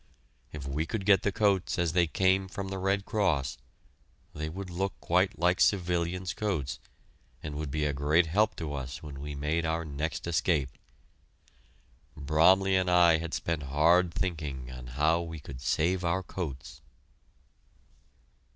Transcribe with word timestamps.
If 0.51 0.67
we 0.67 0.87
could 0.87 1.05
get 1.05 1.21
the 1.21 1.31
coats 1.31 1.77
as 1.77 1.93
they 1.93 2.07
came 2.07 2.47
from 2.47 2.69
the 2.69 2.79
Red 2.79 3.05
Cross, 3.05 3.59
they 4.33 4.49
would 4.49 4.71
look 4.71 4.99
quite 4.99 5.37
like 5.37 5.61
civilian's 5.61 6.33
coats, 6.33 6.79
and 7.43 7.69
be 7.69 7.85
a 7.85 7.93
great 7.93 8.25
help 8.25 8.55
to 8.55 8.73
us 8.73 9.03
when 9.03 9.19
we 9.21 9.35
made 9.35 9.63
our 9.63 9.85
next 9.85 10.25
escape. 10.25 10.71
Bromley 12.17 12.75
and 12.75 12.89
I 12.89 13.17
had 13.19 13.35
spent 13.35 13.61
hard 13.61 14.11
thinking 14.11 14.71
on 14.71 14.87
how 14.97 15.21
we 15.21 15.39
could 15.39 15.61
save 15.61 16.03
our 16.03 16.23
coats. 16.23 16.81